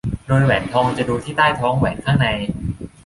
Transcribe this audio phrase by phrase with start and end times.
[0.27, 2.27] โดยแหวนทองจะดูที่ใต้ท้องแหวนข้างใน